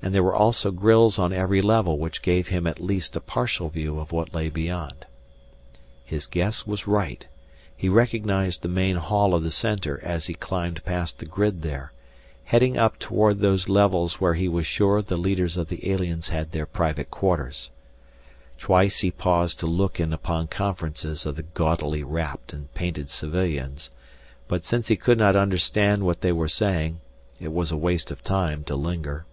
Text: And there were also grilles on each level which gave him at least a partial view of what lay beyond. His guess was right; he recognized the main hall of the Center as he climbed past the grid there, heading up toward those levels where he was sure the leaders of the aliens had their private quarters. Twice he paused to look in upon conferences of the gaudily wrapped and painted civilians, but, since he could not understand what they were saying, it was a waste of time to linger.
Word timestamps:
And 0.00 0.14
there 0.14 0.22
were 0.22 0.34
also 0.34 0.70
grilles 0.70 1.18
on 1.18 1.34
each 1.34 1.64
level 1.64 1.98
which 1.98 2.22
gave 2.22 2.48
him 2.48 2.68
at 2.68 2.80
least 2.80 3.16
a 3.16 3.20
partial 3.20 3.68
view 3.68 3.98
of 3.98 4.12
what 4.12 4.32
lay 4.32 4.48
beyond. 4.48 5.06
His 6.04 6.28
guess 6.28 6.64
was 6.64 6.86
right; 6.86 7.26
he 7.76 7.88
recognized 7.88 8.62
the 8.62 8.68
main 8.68 8.94
hall 8.94 9.34
of 9.34 9.42
the 9.42 9.50
Center 9.50 10.00
as 10.04 10.28
he 10.28 10.34
climbed 10.34 10.84
past 10.84 11.18
the 11.18 11.26
grid 11.26 11.62
there, 11.62 11.92
heading 12.44 12.78
up 12.78 13.00
toward 13.00 13.40
those 13.40 13.68
levels 13.68 14.20
where 14.20 14.34
he 14.34 14.48
was 14.48 14.64
sure 14.66 15.02
the 15.02 15.16
leaders 15.16 15.56
of 15.56 15.68
the 15.68 15.90
aliens 15.90 16.28
had 16.28 16.52
their 16.52 16.64
private 16.64 17.10
quarters. 17.10 17.70
Twice 18.56 19.00
he 19.00 19.10
paused 19.10 19.58
to 19.60 19.66
look 19.66 19.98
in 19.98 20.12
upon 20.12 20.46
conferences 20.46 21.26
of 21.26 21.34
the 21.34 21.42
gaudily 21.42 22.04
wrapped 22.04 22.52
and 22.52 22.72
painted 22.72 23.10
civilians, 23.10 23.90
but, 24.46 24.64
since 24.64 24.86
he 24.86 24.96
could 24.96 25.18
not 25.18 25.34
understand 25.34 26.04
what 26.04 26.20
they 26.20 26.30
were 26.32 26.48
saying, 26.48 27.00
it 27.40 27.52
was 27.52 27.72
a 27.72 27.76
waste 27.76 28.12
of 28.12 28.22
time 28.22 28.62
to 28.62 28.76
linger. 28.76 29.24